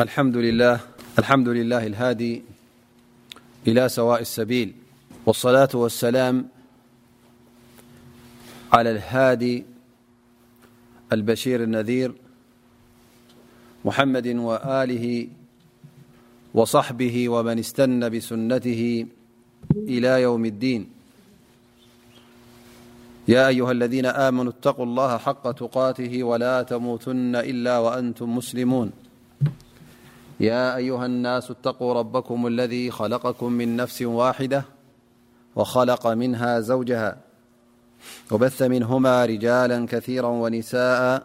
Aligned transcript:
الحمد 0.00 1.46
للهالهاد 1.48 2.42
إلى 3.66 3.88
سواء 3.88 4.20
السبيلوالصلاة 4.20 5.68
والسلام 5.74 6.48
على 8.72 8.90
الهادي 8.90 9.64
البشير 11.12 11.62
النذير 11.62 12.14
محمد 13.84 14.26
وآله 14.26 15.28
وصحبه 16.54 17.28
ومن 17.28 17.58
استن 17.58 18.08
بسنته 18.08 19.06
إلى 19.76 20.22
يوم 20.22 20.44
الدين 20.44 20.90
يا 23.28 23.48
أيها 23.48 23.72
الذين 23.72 24.06
آمنوا 24.06 24.52
اتقوا 24.52 24.84
الله 24.86 25.18
حق 25.18 25.52
تقاته 25.52 26.22
ولا 26.24 26.62
تموتن 26.62 27.36
إلا 27.36 27.78
وأنتم 27.78 28.36
مسلمون 28.36 28.90
يا 30.40 30.76
أيها 30.76 31.06
الناس 31.06 31.50
اتقوا 31.50 31.94
ربكم 31.94 32.46
الذي 32.46 32.90
خلقكم 32.90 33.52
من 33.52 33.76
نفس 33.76 34.02
واحدة 34.02 34.64
وخلق 35.56 36.06
منها 36.06 36.60
زوجها 36.60 37.16
وبث 38.32 38.62
منهما 38.62 39.24
رجالا 39.24 39.86
كثيرا 39.86 40.26
ونساءا 40.28 41.22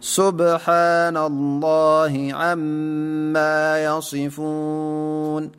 سبحان 0.00 1.16
الله 1.16 2.28
عما 2.32 3.84
يصفون 3.84 5.50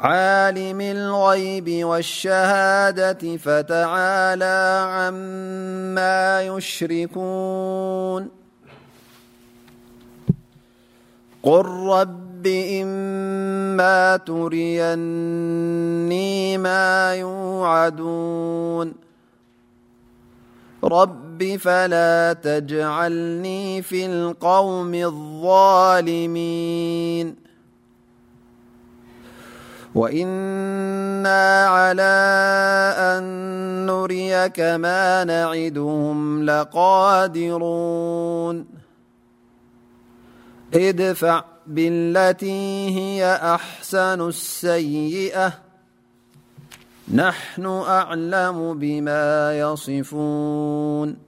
عالم 0.00 0.80
الغيب 0.80 1.84
والشهادة 1.86 3.36
فتعالى 3.36 4.78
عما 4.92 6.42
يشركون 6.56 8.28
قل 11.42 11.64
رب 11.68 12.46
إما 12.46 14.16
تريني 14.16 16.58
ما 16.58 17.14
يوعدون 17.14 18.92
فلا 21.42 22.32
تجعلني 22.42 23.82
في 23.82 24.06
القوم 24.06 24.94
الظالمين 24.94 27.36
وإنا 29.94 31.66
على 31.66 32.16
أن 32.98 33.22
نريكما 33.86 35.24
نعدهم 35.24 36.44
لقادرون 36.44 38.66
ادفع 40.74 41.42
بالتي 41.66 42.88
هي 42.98 43.34
أحسن 43.34 44.28
السيئة 44.28 45.52
نحن 47.14 47.66
أعلم 47.66 48.78
بما 48.78 49.58
يصفون 49.58 51.27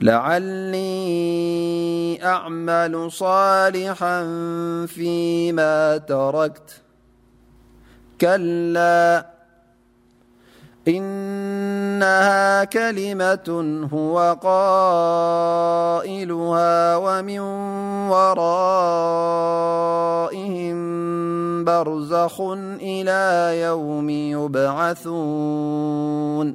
لعلي 0.00 0.98
أعمل 2.24 3.12
صالحا 3.12 4.20
فيما 4.86 5.96
تركت 5.96 6.80
كلا 8.20 9.26
إنها 10.88 12.64
كلمة 12.64 13.78
هو 13.92 14.36
قائلها 14.42 16.96
ومن 16.96 17.38
ورائهم 18.08 20.78
برزخ 21.64 22.40
إلى 22.80 23.52
يوم 23.62 24.10
يبعثون 24.10 26.46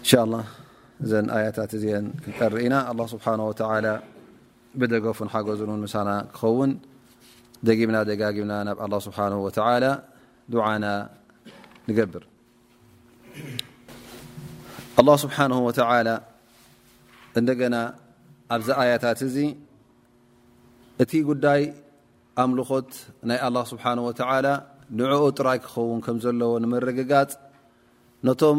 إن 0.00 0.04
شاء 0.04 0.24
الله 0.24 0.44
እ 1.04 1.08
ኣያታት 1.36 1.72
እን 1.78 2.06
ክቀር 2.24 2.52
ኢና 2.64 2.74
ኣ 2.90 3.04
ስብሓه 3.12 3.40
ብደገፉ 4.80 5.18
ሓገዝንን 5.32 5.78
ምሳና 5.84 6.08
ክኸውን 6.36 6.72
ደጊምና 7.66 7.98
ደጋጊምና 8.08 8.54
ናብ 8.68 8.78
ኣላه 8.84 9.00
ስብሓ 9.06 9.18
ላ 9.84 9.88
ድዓና 10.52 10.84
ንገብር 11.88 12.24
ኣه 15.00 15.14
ስብሓ 15.24 15.36
እንደገና 17.38 17.76
ኣብዚ 18.56 18.68
ኣያታት 18.82 19.20
እዚ 19.28 19.36
እቲ 21.02 21.12
ጉዳይ 21.30 21.62
ኣምልኾት 22.44 22.92
ናይ 23.30 23.38
ኣላه 23.48 23.64
ስብሓ 23.72 23.84
ላ 24.46 24.48
ንዕኦ 24.98 25.22
ጥራይ 25.38 25.58
ክኸውን 25.64 26.00
ከም 26.06 26.16
ዘለዎ 26.24 26.52
ንመረግጋፅ 26.64 27.30
ነቶም 28.26 28.58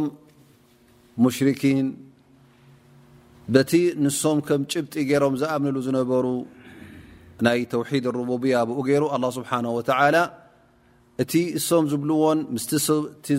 ሙሽርኪን 1.26 1.88
በቲ 3.56 3.74
ንሶም 4.04 4.40
ከም 4.48 4.62
ጭብጢ 4.72 4.94
ገይሮም 5.10 5.36
ዝኣምንሉ 5.42 5.76
ዝነበሩ 5.86 6.26
ናይ 7.46 7.60
ተውሒድ 7.74 8.06
ረቡብያ 8.20 8.56
ብኡ 8.70 8.78
ገይሩ 8.90 9.04
ኣلላه 9.16 9.32
ስብሓه 9.38 10.10
ላ 10.16 10.18
እቲ 11.24 11.34
እሶም 11.60 11.84
ዝብልዎን 11.92 12.40
ምስ 12.56 12.66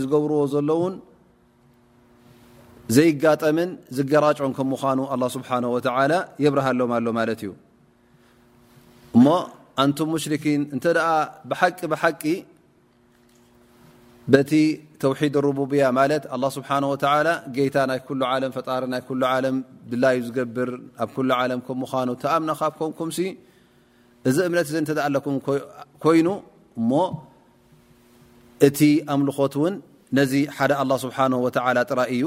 ዝገብርዎ 0.03 0.39
ዘለውን 0.55 0.95
ዘይጋጠምን 2.97 3.71
ዝገራጮን 3.97 4.53
ከም 4.59 4.67
ምኳኑ 4.75 4.99
ኣه 5.15 5.21
ስብሓه 5.37 5.59
ላ 6.13 6.15
የብርሃሎም 6.45 6.91
ኣሎ 6.99 7.07
ማለት 7.19 7.41
እዩ 7.47 7.51
እሞ 9.17 9.27
ኣንቱ 9.83 9.99
ሙሽርኪን 10.13 10.63
እንተ 10.75 10.85
ብሓቂ 11.51 11.79
ብሓቂ 11.95 12.23
ቲ 14.51 14.57
ተውሒድ 15.03 15.35
ቡብያ 15.59 15.85
ማለት 15.99 16.25
ኣ 16.37 16.49
ስብሓ 16.57 16.69
ጌታ 17.57 17.77
ናይ 17.91 17.99
ኩሉ 18.07 18.21
ዓለም 18.33 18.51
ፈጣሪ 18.57 18.83
ናይ 18.95 19.03
ኩሉ 19.09 19.21
ዓለም 19.35 19.57
ድላዩ 19.91 20.19
ዝገብር 20.27 20.71
ኣብ 21.03 21.09
ኩሉ 21.17 21.29
ዓለም 21.43 21.61
ከምዃኑ 21.67 22.09
ተኣምናካብምኩምሲ 22.23 23.19
እዚ 24.29 24.37
እምነት 24.49 24.67
ዘ 24.73 24.77
ንተዘ 24.85 24.99
ኣለኩም 25.09 25.35
ኮይኑ 26.05 26.29
እሞ 26.81 26.91
እቲ 28.69 28.81
ኣምልኾት 29.15 29.55
እውን 29.59 29.75
ነዚ 30.19 30.33
ሓደ 30.57 30.73
ኣላ 30.83 30.93
ስብሓ 31.05 31.19
ወ 31.45 31.49
ጥራይ 31.57 31.87
እዩ 32.17 32.25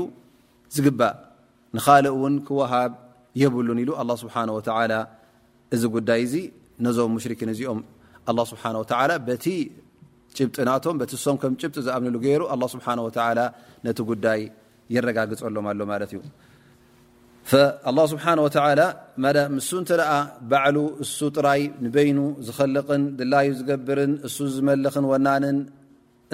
ዝግባእ 0.75 1.15
ንኻልእ 1.77 2.13
ውን 2.21 2.35
ክወሃብ 2.47 2.91
የብሉን 3.41 3.79
ኢሉ 3.83 3.91
ኣه 4.01 4.13
ስብሓ 4.24 4.35
ላ 4.91 4.95
እዚ 5.75 5.83
ጉዳይ 5.95 6.21
እዚ 6.27 6.35
ነዞም 6.85 7.12
ሙሽርክን 7.15 7.50
እዚኦም 7.53 7.79
ስብሓ 8.51 8.63
ብጥ 10.48 10.57
ናቶም 10.69 10.95
ሶም 11.24 11.36
ከም 11.42 11.54
ጭብጢ 11.62 11.78
ዝኣምሉ 11.88 12.16
ገይሩ 12.25 12.42
ስብሓ 12.74 12.88
ነቲ 13.86 14.00
ጉዳይ 14.12 14.39
የረጋግፀሎም 14.95 15.66
ኣሎ 15.72 15.80
ማለት 15.92 16.12
እዩ 16.13 16.19
ስብሓ 18.13 18.24
ምሱ 19.57 19.69
ባዕሉ 20.51 20.78
እሱ 21.04 21.18
ጥራይ 21.36 21.62
ንበይኑ 21.83 22.18
ዝኸልቕን 22.48 23.04
ድላዩ 23.19 23.48
ዝገብርን 23.60 24.13
እሱ 24.28 24.38
ዝመልኽን 24.56 25.06
ወናንን 25.12 25.57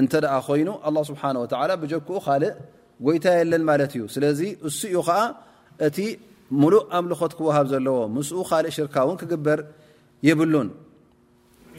እንተ 0.02 0.14
ኮይኑ 0.48 0.70
ስብሓ 1.10 1.22
ብጀክኡ 1.84 2.18
ካልእ 2.26 2.52
ጎይታ 3.06 3.26
የለን 3.40 3.64
ማለት 3.70 3.92
እዩ 3.98 4.04
ስለዚ 4.16 4.42
እሱ 4.68 4.80
ዩ 4.96 5.00
ከዓ 5.08 5.18
እቲ 5.88 5.98
ሙሉእ 6.62 6.84
ኣምልኾት 6.98 7.32
ክውሃብ 7.38 7.66
ዘለዎ 7.72 7.98
ምስኡ 8.16 8.38
ካልእ 8.50 8.74
ሽርካ 8.78 8.96
እውን 9.06 9.18
ክግበር 9.22 9.60
ይብሉን 10.28 10.70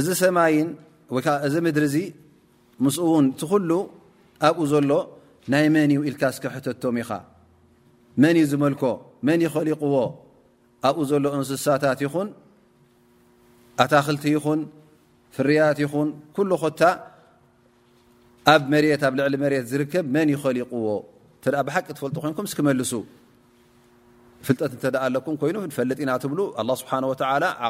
እዚ 0.00 0.08
ሰይ 0.22 0.30
እዚ 1.46 1.54
ድሪ 1.76 1.86
ዚ 1.94 1.98
ም 2.84 2.86
ን 3.24 3.26
ቲ 3.40 3.48
ل 3.70 3.72
ኣብኡ 4.46 4.62
ዘሎ 4.72 4.90
ናይ 5.52 5.66
መን 5.74 5.90
ኢል 6.08 6.16
ሕተቶም 6.54 6.96
ኢኻ 7.02 7.10
መን 8.22 8.34
እዩ 8.40 8.44
ዝመልኮ 8.52 8.82
ን 9.26 9.40
ይኸሊقዎ 9.46 9.94
ኣብኡ 10.88 10.98
ዘሎ 11.10 11.24
እንስሳታት 11.36 11.98
ይኹን 12.06 12.28
ኣታክልቲ 13.82 14.24
ይኹን 14.36 14.60
ፍርያት 15.34 15.78
ይኹን 15.84 16.08
كل 16.36 16.50
ኾታ 16.62 16.80
ኣብ 18.52 18.62
ኣብ 19.06 19.14
ዕሊ 19.28 19.44
ዝከብ 19.70 20.04
ን 20.14 20.28
ይኸሊقዎ 20.34 20.86
ቂ 21.42 21.46
ፈጡ 22.02 22.14
ኮን 22.24 22.32
ክመ 22.58 22.66
ፍጠ 24.46 24.58
ኩ 25.40 25.42
ይኑ 25.48 25.56
ፈጥ 25.78 25.88
ኢና 26.04 26.10
ه 26.14 26.16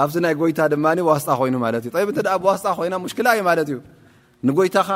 ኣብዚ 0.00 0.14
ናይ 0.24 0.34
ጎይታ 0.40 0.60
ድማ 0.72 0.86
ዋስጣ 1.08 1.28
ኮይኑ 1.40 1.54
ማለት 1.66 1.82
እዩ 1.86 1.92
ብዋስጣ 2.44 2.64
ኮይና 2.78 2.94
ሙሽክላይ 3.04 3.38
ማለት 3.48 3.66
እዩ 3.70 3.78
ንጎይታኻ 4.48 4.88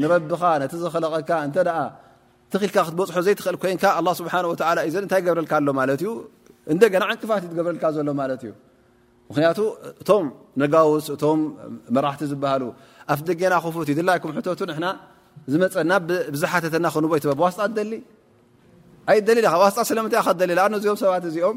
ንረቢኻ 0.00 0.42
ነቲ 0.62 0.72
ዘኽለቀካ 0.82 1.30
እ 1.48 1.50
ትክልካ 2.52 2.76
ክትበፅሖ 2.86 3.16
ዘይትኽእል 3.26 3.56
ኮይን 3.62 3.76
ስብሓ 4.20 4.34
እዘ 4.88 4.94
እንታይ 5.04 5.20
ገብረልካ 5.26 5.52
ኣሎ 5.60 5.68
ማ 5.78 5.80
ዩእንደና 6.04 7.02
ዕንቅፋት 7.12 7.42
ትገብረልካ 7.52 7.84
ዘሎ 7.96 8.08
ማለት 8.20 8.40
እዩ 8.44 8.52
ምክንያቱ 9.30 9.58
እቶም 10.02 10.24
ነጋውስ 10.60 11.06
እቶም 11.14 11.40
መራሕቲ 11.96 12.22
ዝብሃሉ 12.32 12.62
ኣፍ 13.12 13.20
ደገና 13.28 13.54
ክፉት 13.64 13.88
ይድላይኩም 13.92 14.32
ሕቶቱ 14.36 14.60
ና 14.84 14.86
ዝመፀና 15.52 15.92
ብዝሓተተና 16.32 16.86
ክንቦ 16.94 17.12
ዋስጣ 17.44 17.60
ደሊ 17.78 17.92
ኣይደሊካ 19.12 19.54
ዋስጣ 19.64 19.78
ስለምንታይ 19.90 20.34
ደሊ 20.42 20.50
ኣነእዚኦም 20.66 20.98
ሰባት 21.02 21.24
እዚኦም 21.30 21.56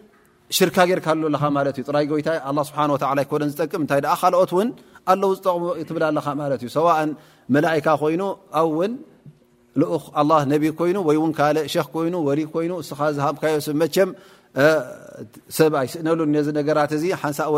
ካ 0.75 0.79
ራታ 1.67 2.33
ስ 2.69 3.51
ዝጠቅም 3.51 3.83
ታ 3.91 4.25
ኦት 4.41 4.53
ኣለዉ 5.11 5.29
ዝጠቅሙ 5.37 5.69
ብላ 5.97 6.05
እዩ 6.61 6.67
ሰء 6.77 6.87
መላئካ 7.55 7.87
ኮይኑ 8.01 8.21
ኣብ 8.61 8.75
እው 9.85 9.93
ኡ 10.23 10.59
ቢ 10.63 10.65
ይኑ 10.89 10.97
ካ 11.39 11.49
ክ 11.93 11.97
ይ 12.07 12.13
ወ 12.27 12.61
ይ 12.65 12.69
ስ 12.89 12.99
ዝሃካዮብ 13.17 13.77
መ 13.83 13.87
ሰብስእሉ 15.57 16.19
ነ 16.35 16.37
ነራ 16.57 16.79
እ 16.95 17.11
ሓንሳ 17.21 17.39
ብ 17.53 17.57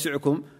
ሲዕም 0.00 0.36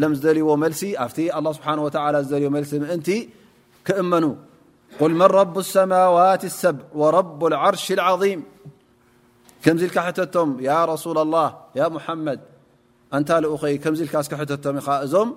ዎሲኣ 0.00 0.16
ስ 0.22 0.24
ልዎ 0.34 0.48
ሲ 2.70 2.72
እቲ 2.94 3.08
ክእ 3.86 4.00
መ 4.10 4.12
ሰብ 6.60 6.76
ር 7.14 7.16
ከምዚ 9.64 9.82
ልካ 9.90 9.98
ተቶም 10.18 10.48
ሱ 11.02 11.04
لላه 11.18 11.46
ሙሓመድ 11.96 12.40
እንታ 13.16 13.28
ኡ 13.46 13.48
ኸይ 13.62 13.74
ከምዚ 13.82 14.00
ል 14.02 14.08
ሕቶም 14.42 14.74
ኢ 14.74 14.80
እዞም 15.06 15.28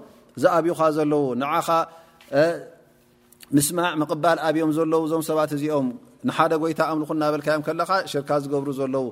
ዝኣብዩኻ 0.41 0.79
ዘለው 0.97 1.23
ንዓኻ 1.41 1.67
ምስማዕ 3.55 3.91
ምቕባል 4.01 4.37
ኣብዮም 4.49 4.71
ዘለው 4.77 5.01
እዞም 5.07 5.23
ሰባት 5.29 5.51
እዚኦም 5.57 5.87
ንሓደ 6.27 6.51
ጎይታ 6.61 6.79
ኣምኩ 6.91 7.09
ናበልካዮም 7.21 7.61
ከለኻ 7.67 7.91
ሽርካ 8.11 8.29
ዝገብሩ 8.43 8.67
ዘለው 8.79 9.05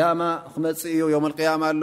ያማ 0.00 0.20
ክመፅ 0.52 0.80
እዩ 0.94 1.02
ያማ 1.14 1.26
ኣሎ 1.72 1.82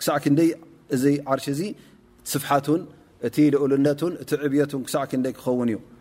ክ 0.00 0.02
ር 1.36 1.38
ስፍ 2.30 2.44
እቲ 3.26 3.36
ልኡልነ 3.52 3.86
ዕብ 4.46 4.52
ክሳ 4.86 4.94
ክኸን 5.10 5.70
እዩ 5.70 5.94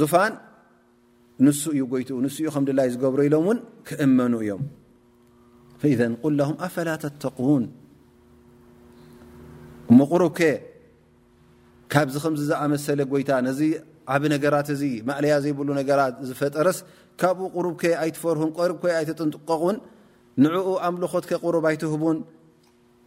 ዙፋን 0.00 0.32
ንስ 1.46 1.60
እዩ 1.74 1.80
ይትኡ 2.00 2.16
ንስእዩ 2.24 2.46
ከምድላይ 2.54 2.88
ዝገብሮ 2.94 3.20
ኢሎም 3.28 3.44
እውን 3.46 3.58
ክእመኑ 3.86 4.32
እዮም 4.44 4.62
ቁል 6.22 6.34
ለም 6.40 6.52
ኣፈላ 6.66 6.88
ተተቁን 7.04 7.64
እሙ 9.90 9.98
ቁሩብ 10.10 10.30
ከ 10.38 10.50
ካብዚ 11.92 12.14
ከምዚ 12.24 12.42
ዝኣመሰለ 12.50 13.00
ጎይታ 13.12 13.30
ነዚ 13.46 13.60
ዓብ 14.14 14.22
ነገራት 14.34 14.68
እዚ 14.74 14.82
ማእለያ 15.08 15.34
ዘይብሉ 15.44 15.68
ነገራት 15.80 16.14
ዝፈጠረስ 16.28 16.78
ካብኡ 17.20 17.46
ቁሩብ 17.56 17.74
ከ 17.82 17.92
ኣይትፈርሁን 18.04 18.50
ቆሩብ 18.58 18.82
ኣይትጥንቀቁን 19.00 19.76
ንዕኡ 20.44 20.66
ኣምልኾት 20.88 21.26
ቁሩብ 21.46 21.64
ኣይትህቡን 21.70 22.18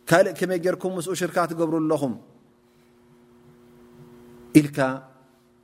ካልእ 0.10 0.34
ከመይ 0.39 0.60
ጌርኩም 0.65 0.93
ምስኡ 0.97 1.13
ሽርካ 1.21 1.38
ትገብሩ 1.52 1.75
ኣለኹም 1.84 2.13
ኢልካ 4.60 4.78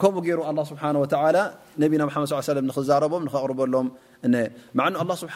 ከምኡ 0.00 0.16
ገይሩ 0.26 0.40
ኣه 0.48 0.60
ስብሓ 0.70 0.82
ነቢና 1.82 2.02
መድ 2.06 2.30
ንክዛረቦም 2.70 3.22
ንቕርበሎም 3.28 3.86
ኑ 4.32 4.94
ه 5.10 5.14
ስብሓ 5.22 5.34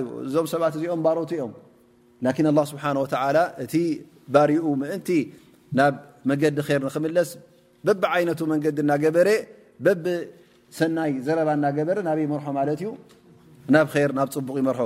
እዩ 0.00 0.04
እዞም 0.26 0.46
ሰባት 0.52 0.72
እዚኦም 0.78 1.00
ባሮት 1.06 1.30
እኦም 1.36 1.52
ه 2.26 2.62
ስብሓ 2.72 2.84
እቲ 3.64 3.74
ባርኡ 4.34 4.64
ምእንቲ 4.82 5.10
ናብ 5.78 5.92
መንገዲ 6.30 6.56
ር 6.68 6.78
ንክምለስ 6.86 7.30
በብ 7.86 8.02
ዓይነቱ 8.14 8.40
መንገዲ 8.52 8.78
ናገበረ 8.92 9.28
በብ 9.84 10.04
ሰናይ 10.78 11.12
ዘረባ 11.26 11.48
እና 11.58 11.66
ገበረ 11.78 11.96
ናበይ 12.08 12.26
መርሖ 12.32 12.46
ማለት 12.58 12.80
እዩ 12.82 12.88
ናብ 13.74 13.86
ር 14.08 14.10
ናብ 14.18 14.28
ፅቡቅ 14.34 14.56
ይመርሖ 14.62 14.80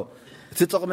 ቲ 0.56 0.60
ቕመ 0.82 0.92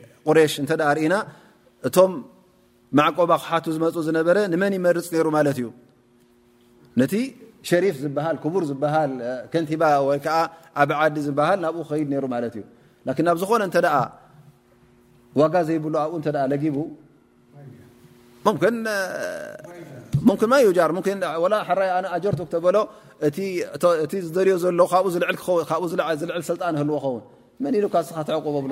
እ 0.29 0.31
ኢና 1.05 1.15
እቶም 1.87 2.11
ማዕቆባ 2.97 3.31
ክሓቱ 3.43 3.65
ዝመፁ 3.75 3.95
ዝነበረ 4.07 4.37
ንመን 4.53 4.73
ይመርፅ 4.77 5.07
ሩ 5.25 5.27
ማለት 5.37 5.57
እዩ 5.61 5.67
ነቲ 6.99 7.13
ሸሪፍ 7.69 7.95
ዝሃ 8.03 8.25
ክቡር 8.43 8.63
ዝ 8.69 8.73
ቲባ 9.69 9.83
ወከ 10.09 10.27
ኣብ 10.81 10.89
ዓዲ 11.01 11.15
ዝሃ 11.27 11.47
ናብኡ 11.63 11.77
ክከድ 11.89 12.11
ሩ 12.23 12.25
ማ 12.33 12.37
እዩ 12.51 12.61
ናብ 13.27 13.37
ዝኾነ 13.43 13.63
ዋጋ 15.39 15.53
ዘይብ 15.67 15.83
ብኡ 15.87 16.45
ጊቡ 16.63 16.77
ዩ 20.67 20.71
ሓ 20.79 21.45
ጀርቱተሎ 22.23 22.77
እቲ 23.27 24.11
ዝደርዮ 24.27 24.55
ዘለ 24.63 24.81
ዝልዕል 25.91 26.43
ስጣ 26.49 26.61
ህ 26.79 27.05
ኸን 28.09 28.09
ተቆበብሎ 28.27 28.71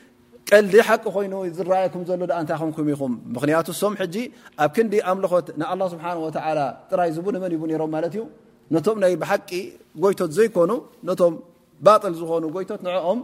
ቀልዲ 0.49 0.73
ሓቂ 0.87 1.03
ኮይኑ 1.15 1.33
ዝረኣየኩም 1.57 2.01
ዘሎ 2.09 2.21
ኣ 2.37 2.39
እንታይምኩም 2.43 2.85
ኹም 3.01 3.13
ምክንያቱ 3.35 3.67
ሶም 3.81 3.93
ሕጂ 4.01 4.15
ኣብ 4.63 4.69
ክንዲ 4.75 4.93
ኣምልኾት 5.11 5.47
ናኣ 5.61 5.71
ስብሓ 5.93 6.05
ጥራይ 6.91 7.09
ዝቡንመን 7.15 7.51
ይቡ 7.55 7.63
ነሮም 7.71 7.91
ማለት 7.95 8.13
ዩ 8.19 8.21
ነቶም 8.75 8.97
ናይ 9.03 9.13
ብሓቂ 9.21 9.49
ጎይቶት 10.03 10.31
ዘይኮኑ 10.37 10.71
ነቶም 11.09 11.33
ባል 11.85 12.13
ዝኾኑ 12.19 12.43
ጎይቶት 12.55 12.81
ንኦም 12.87 13.19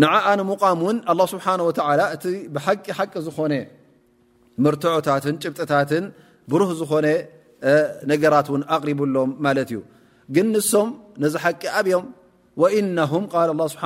ንዓ 0.00 0.12
ኣነ 0.30 0.40
ሙቓም 0.50 0.80
እውን 0.84 0.96
ه 1.20 1.24
ስብሓه 1.32 1.54
እቲ 2.16 2.24
ብሓቂ 2.54 2.84
ሓቂ 2.98 3.12
ዝኾነ 3.26 3.54
ምርትዖታትን 4.64 5.34
ጭብጥታትን 5.42 6.04
ብሩህ 6.50 6.70
ዝኾነ 6.80 7.06
ነገራት 8.12 8.46
ውን 8.52 8.62
ኣቕሪብሎም 8.74 9.30
ማለት 9.44 9.68
እዩ 9.74 9.80
ግን 10.34 10.46
ንሶም 10.54 10.88
ነዚ 11.22 11.34
ሓቂ 11.44 11.62
ኣብዮም 11.80 12.06
ወእነهም 12.62 13.24
ቃል 13.32 13.50
ه 13.56 13.68
ስብሓ 13.74 13.84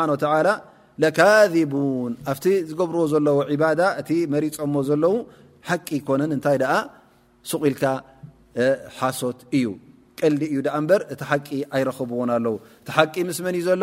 ለካذቡን 1.03 2.13
ኣብቲ 2.33 2.45
ዝገብርዎ 2.69 3.03
ዘለዎ 3.13 3.39
ባዳ 3.63 3.81
እቲ 4.01 4.11
መሪፆዎ 4.35 4.77
ዘለው 4.91 5.15
ሓቂ 5.69 5.89
ኮነን 6.09 6.31
እንታይ 6.37 6.57
ኣ 6.75 6.77
ስቂኢልካ 7.51 7.83
ሓሶት 8.99 9.39
እዩ 9.59 9.67
ቀልሊ 10.21 10.43
እዩ 10.53 10.59
ኣ 10.79 10.79
በር 10.91 11.03
እቲ 11.15 11.21
ሓቂ 11.31 11.49
ኣይረክብዎን 11.77 12.31
ኣለው 12.37 12.57
እቲ 12.83 12.89
ቂ 13.15 13.27
ምስ 13.29 13.39
መን 13.47 13.57
እዩ 13.61 13.65
ዘሎ 13.69 13.83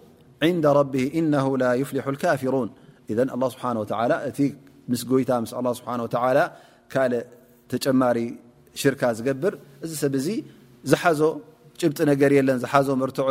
عند 0.43 0.65
ربه 0.65 1.11
إنه 1.15 1.57
لا 1.57 1.71
يفلح 1.81 2.05
الكافرون 2.07 2.67
إذ 3.09 3.19
الله 3.19 3.49
سبحانه 3.55 3.79
وتعلى 3.83 4.15
مس 4.91 5.03
ي 5.03 5.25
الله 5.59 5.73
سبحانه 5.79 6.03
وتعلى 6.07 6.43
ل 7.85 7.91
مر 8.01 8.17
شرك 8.81 9.01
قبر 9.27 9.53
س 9.91 9.93
زحز 10.91 11.21
بط 11.83 11.99
نر 12.07 12.33
ن 12.97 13.01
رتع 13.09 13.27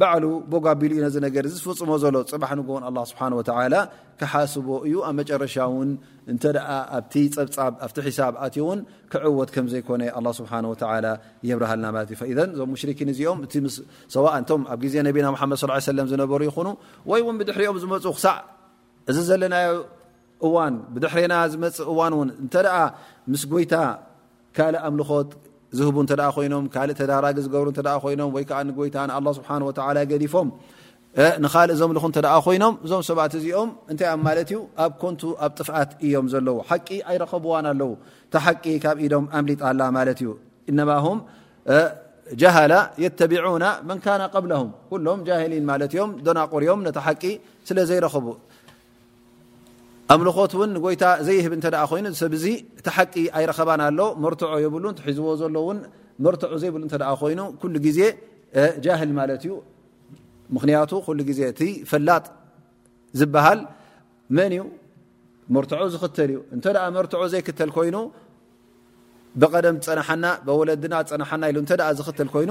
በዓሉ 0.00 0.24
ቦጓቢሉ 0.52 0.92
ዩ 0.98 1.00
ነዚ 1.04 1.16
ነገር 1.24 1.44
ዝፈፅሞ 1.54 1.90
ዘሎ 2.04 2.16
ፅባሕ 2.32 2.50
ን 2.58 2.62
ስሓ 3.10 3.20
ከሓስቦ 4.20 4.68
እዩ 4.86 4.94
ኣብ 5.08 5.14
መጨረሻውን 5.20 5.90
እተ 6.32 6.44
ኣ 6.72 6.98
ፀብኣቲ 7.12 8.06
ሳብ 8.18 8.34
ኣትዩውን 8.44 8.80
ክዕወት 9.12 9.50
ከም 9.54 9.66
ዘይኮነ 9.72 10.26
ስሓ 10.38 10.52
የብረሃልና 11.48 11.86
ማለ 11.96 12.04
እዩ 12.26 12.38
እዞም 12.52 12.74
ሽን 12.82 13.10
እዚኦም 13.14 13.40
እሰ 14.08 14.14
ቶ 14.48 14.50
ኣብ 14.74 14.82
ዜ 14.94 15.02
ነና 15.08 15.36
ድ 15.98 16.02
ዝነበሩ 16.12 16.40
ይኹኑ 16.50 16.68
ወይ 17.12 17.22
ውን 17.28 17.36
ብድሕሪኦም 17.42 17.78
ዝመፁ 17.84 18.04
ክሳዕ 18.18 18.36
እዚ 19.12 19.18
ዘለና 19.30 19.54
እ 20.46 20.48
ብድሪና 20.94 21.34
ዝመፅ 21.54 21.76
እዋንውን 21.92 22.28
እተ 22.46 22.54
ምስ 23.32 23.42
ጎይታ 23.52 23.74
ካል 24.56 24.74
ኣምልኾት 24.86 25.28
ዝህቡ 25.78 25.96
እንተ 26.04 26.12
ደ 26.20 26.22
ኮይኖም 26.36 26.64
ካልእ 26.74 26.96
ተዳራጊ 27.00 27.36
ዝገብሩ 27.44 27.66
እተ 27.74 27.80
ኮይኖም 28.04 28.30
ወይ 28.36 28.44
ከዓ 28.50 28.58
ንይታን 28.68 29.10
ኣ 29.16 29.18
ስብሓ 29.38 29.48
ወላ 29.68 29.98
ገዲፎም 30.10 30.48
ንካልእ 31.44 31.76
ዘምልኹ 31.80 32.04
እተደኣ 32.12 32.34
ኮይኖም 32.46 32.74
እዞም 32.84 33.02
ሰባት 33.08 33.32
እዚኦም 33.38 33.70
እንታይ 33.92 34.08
ኦም 34.14 34.20
ማለት 34.28 34.48
እዩ 34.52 34.58
ኣብ 34.84 34.92
ኮንቱ 35.02 35.22
ኣብ 35.44 35.52
ጥፍኣት 35.58 35.90
እዮም 36.06 36.26
ዘለዉ 36.32 36.56
ሓቂ 36.70 36.88
ኣይረኸብዋን 37.10 37.66
ኣለው 37.72 37.90
ቲ 38.32 38.34
ሓቂ 38.46 38.64
ካብ 38.84 38.96
ኢዶም 39.06 39.24
ኣምሊጣ 39.38 39.62
ላ 39.80 39.82
ማለት 39.98 40.18
እዩ 40.22 40.28
እነማ 40.70 40.90
ም 41.16 41.18
ጃሃላ 42.40 42.74
የተቢዑና 43.04 43.64
መን 43.88 43.98
ካና 44.04 44.22
ቀብለሁም 44.34 44.68
ኩሎም 44.90 45.20
ጃሂሊን 45.28 45.64
ማለት 45.70 45.92
እዮም 45.96 46.10
ዶናቑርዮም 46.26 46.80
ነቲ 46.86 46.98
ሓቂ 47.06 47.22
ስለ 47.68 47.78
ዘይረከቡ 47.90 48.26
ኣልኾት 50.20 50.52
ታ 51.02 51.04
ዘ 51.26 51.28
ይ 51.36 51.40
ቲቂ 51.64 51.76
ኸ 51.90 51.92
ኣ 51.96 52.10
ዝ 52.18 52.20
ፈጥ 55.04 56.42
ዝ 56.60 56.62
ዝ 56.62 56.64
ዩ 56.66 57.12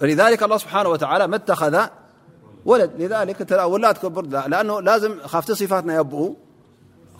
فلذلك 0.00 0.42
الله 0.42 0.56
سبحانه 0.56 0.88
وتعالى 0.88 1.26
ما 1.26 1.36
اتخذ 1.36 1.78
ولد 2.64 2.90
لذلك 2.98 3.52
ولاتكبر 3.64 4.26
لأنه 4.48 4.80
لازم 4.80 5.18
خافتي 5.24 5.54
صفاتنا 5.54 5.96
يبقو 6.00 6.34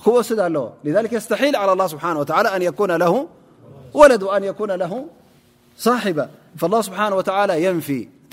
كو 0.05 0.23
سدل 0.23 0.69
لذلك 0.85 1.13
يستحيل 1.13 1.57
على 1.57 1.73
الله 1.73 1.87
سبحانه 1.87 2.19
وتعالى 2.21 2.57
أن 2.57 2.63
يكون 2.63 2.93
له 2.93 3.29
ولد 3.95 4.23
وأن 4.23 4.45
يكون 4.45 4.71
له 4.73 5.07
صاحبا 5.79 6.29
فالله 6.57 6.81
سبحانه 6.83 7.17
وتعالى 7.17 7.65
ينفي 7.65 8.09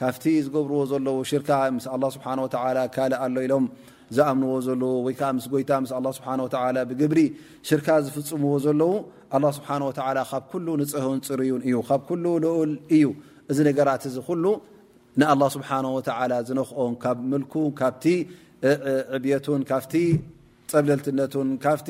ካፍቲ 0.00 0.24
ዝገብርዎ 0.44 0.78
ዘለዉ 0.92 1.16
ሽርካ 1.30 1.50
ም 1.74 1.78
ኣ 1.94 1.96
ስብሓ 2.14 2.26
ካልእ 2.96 3.18
ኣሎ 3.24 3.36
ኢሎም 3.46 3.64
ዝኣምንዎ 4.16 4.54
ዘለዉ 4.66 4.92
ወይከዓ 5.06 5.28
ምስ 5.36 5.44
ጎይታ 5.52 5.70
ስብሓ 6.18 6.28
ብግብሪ 6.90 7.20
ሽርካ 7.68 7.88
ዝፍፅምዎ 8.06 8.52
ዘለዉ 8.66 8.92
ስብሓ 9.56 9.68
ካብ 10.32 10.42
ኩሉ 10.52 10.66
ንፅህን 10.82 11.20
ፅርዩን 11.28 11.62
እዩ 11.68 11.76
ካብ 11.90 12.02
ኩሉ 12.10 12.24
ልኡል 12.46 12.72
እዩ 12.98 13.04
እዚ 13.50 13.58
ነገራት 13.70 14.02
እዚ 14.10 14.16
ኩሉ 14.30 14.44
ንኣላه 15.20 15.48
ስብሓ 15.56 15.68
ወላ 15.96 16.32
ዝነክኦ 16.48 16.80
ካብ 17.02 17.18
ምልኩ 17.30 17.54
ካብቲ 17.80 18.04
ዕብየቱን 19.16 19.62
ካፍቲ 19.72 19.94
ፀብለልትነቱን 20.72 21.48
ካፍቲ 21.64 21.88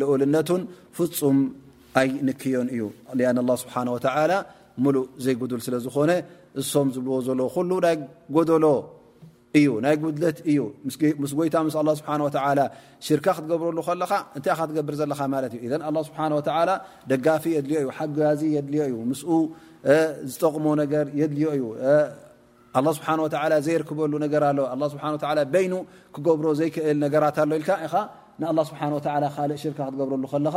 ልኡልነቱን 0.00 0.62
ፍፁም 0.96 1.38
ኣይ 2.00 2.08
ንክዮን 2.28 2.68
እዩ 2.74 2.82
ኣን 3.12 3.38
ስብሓ 3.62 3.74
ላ 4.30 4.34
ሙሉእ 4.84 5.06
ዘይጉዱል 5.24 5.60
ስለ 5.64 5.74
ዝኾነ 5.86 6.10
እም 6.60 6.88
ዝብልዎ 6.94 7.18
ሎ 7.68 7.78
ናይ 7.84 7.96
ጎሎ 8.34 8.64
እዩ 9.58 9.68
ናይ 9.84 9.94
ጉድለት 10.02 10.38
እዩ 10.50 10.58
ስ 10.92 11.34
ይታ 11.48 11.56
ስ 11.74 11.76
ሽርካ 13.06 13.26
ክትገብረሉ 13.36 13.78
ለካ 14.02 14.12
ታይ 14.44 14.52
ኢ 14.64 14.66
ትገብር 14.70 14.94
ዘለ 15.00 15.12
እዩ 15.66 15.72
ስ 16.08 16.18
ደጋፊ 17.10 17.44
የድልዩ 17.56 17.76
ሓጋዚ 17.98 18.42
የድል 18.56 18.74
እዩ 18.88 18.98
ዝጠቕሞ 20.32 20.66
ገ 20.92 20.94
የድልዮ 21.20 21.48
እዩ 21.58 21.64
ስ 22.98 23.68
ዘክበሉ 23.68 24.12
ይኑ 25.64 25.74
ክብሮ 26.16 26.46
ዘይክእል 26.60 27.02
ራት 27.26 27.38
ኣ 27.44 27.52
ኢ 27.52 28.44
ንه 28.44 28.62
ስብ 28.68 28.76
እ 28.84 29.18
ርካ 29.22 29.74
ክብረሉ 29.88 30.12
ለኻ 30.46 30.56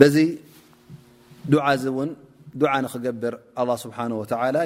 በዚ 0.00 0.16
ዱዓ 1.52 1.66
ዚ 1.82 1.90
እን 2.04 2.10
ዱዓ 2.62 2.72
ንክገብር 2.84 3.34
ኣه 3.60 3.68
ስብሓ 3.84 3.98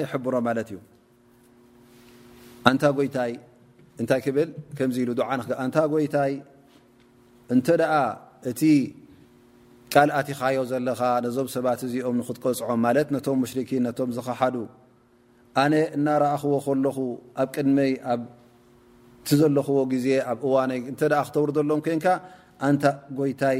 ይሕብሮ 0.03 0.33
ማለት 0.47 0.69
እዩ 0.71 0.77
ኣታ 2.71 2.83
ጎይታይ 2.97 3.31
እታይ 4.03 4.21
ብል 4.37 4.49
ኢሉ 5.03 5.09
ታ 5.75 5.79
ጎይታይ 5.93 6.33
እንተ 7.53 7.67
እቲ 8.49 8.61
ቃል 9.93 10.09
ኣቲኻዮ 10.19 10.59
ዘለካ 10.71 11.01
ነዞም 11.23 11.47
ሰባት 11.55 11.79
እዚኦም 11.87 12.15
ንክትቀፅዖም 12.19 12.79
ማለት 12.85 13.07
ነቶም 13.15 13.37
ሙሽኪን 13.43 13.81
ነቶም 13.87 14.09
ዝኸሓዱ 14.17 14.55
ኣነ 15.63 15.73
እናረእኽዎ 15.97 16.53
ከለኹ 16.65 16.97
ኣብ 17.41 17.47
ቅድመይ 17.55 17.91
ኣቲ 18.11 19.27
ዘለኽዎ 19.41 19.79
ግዜ 19.93 20.07
ኣብ 20.31 20.37
እዋነይ 20.47 20.79
እተ 20.91 21.01
ክተውር 21.27 21.49
ዘሎም 21.57 21.81
ኮንካ 21.87 22.05
ኣታ 22.67 22.83
ጎይታይ 23.19 23.59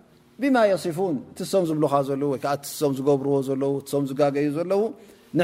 ብ 0.41 0.47
صፉ 0.83 0.99
ሶም 1.51 1.63
ዝብኻ 1.69 1.93
ዘለ 2.07 2.23
ዓ 2.51 2.53
ም 2.91 2.93
ዝገብርዎ 2.97 3.33
ዘለው 3.47 3.71
ም 4.01 4.05
ዝጋገዩ 4.09 4.45
ዘለው 4.57 4.81
ን 5.37 5.39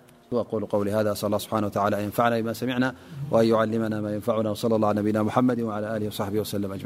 أقول 0.39 0.65
قول 0.65 0.89
هذا 0.89 1.11
أسأل 1.11 1.27
الله 1.27 1.37
سبحانه 1.37 1.67
وتعالى 1.67 1.99
أن 1.99 2.03
ينفعنا 2.03 2.39
بما 2.39 2.53
سمعنا 2.53 2.95
وأن 3.31 3.47
يعلمنا 3.47 4.01
ما 4.01 4.13
ينفعنا 4.13 4.49
وصلى 4.51 4.75
الله 4.75 4.87
على 4.87 4.99
نبينا 5.01 5.23
محمد 5.23 5.61
وعلى 5.61 5.97
آله 5.97 6.07
وصحبه 6.07 6.39
وسلم 6.39 6.71
أجمعن 6.71 6.79